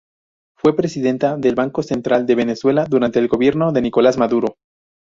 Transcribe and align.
Fue 0.57 0.75
presidenta 0.75 1.37
del 1.37 1.53
Banco 1.53 1.83
Central 1.83 2.25
de 2.25 2.33
Venezuela 2.33 2.85
durante 2.85 3.19
el 3.19 3.27
gobierno 3.27 3.71
de 3.71 3.83
Nicolás 3.83 4.17
Maduro. 4.17 4.55